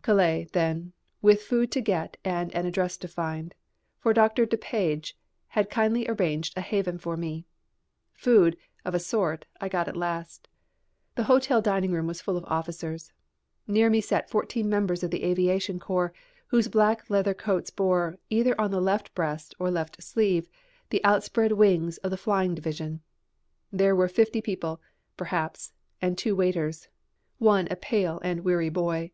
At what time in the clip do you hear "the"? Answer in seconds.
11.16-11.24, 15.10-15.22, 20.88-21.04, 22.10-22.16